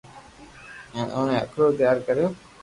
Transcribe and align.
ھين 0.93 1.07
اوني 1.15 1.35
ھکرو 1.41 1.65
تيار 1.79 1.97
ڪريو 2.05 2.27